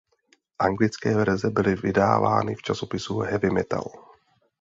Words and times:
Anglické 0.59 1.15
verze 1.15 1.49
byly 1.49 1.75
vydávány 1.75 2.55
v 2.55 2.61
časopisu 2.61 3.19
"Heavy 3.19 3.49
Metal". 3.49 3.91